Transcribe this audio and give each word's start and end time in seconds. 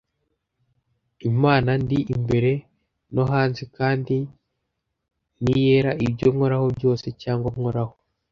Imana 1.29 1.71
ndi 1.83 1.99
imbere 2.15 2.51
no 3.13 3.23
hanze, 3.31 3.61
kandi 3.77 4.15
niyera 5.43 5.91
ibyo 6.05 6.27
nkoraho 6.33 6.67
byose 6.77 7.07
cyangwa 7.21 7.49
nkoraho, 7.55 7.93